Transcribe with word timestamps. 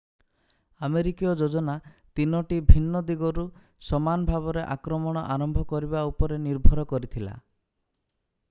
ଆମେରିକୀୟ 0.85 1.33
ଯୋଜନା 1.41 1.75
3 2.21 2.39
ଟି 2.53 2.57
ଭିନ୍ନ 2.71 3.01
ଦିଗରୁ 3.09 3.45
ସମାନ 3.89 4.29
ଭାବରେ 4.31 4.65
ଆକ୍ରମଣ 4.77 5.23
ଆରମ୍ଭ 5.37 5.67
କରିବା 5.75 6.03
ଉପରେ 6.13 6.41
ନିର୍ଭର 6.47 6.87
କରିଥିଲା 6.95 7.37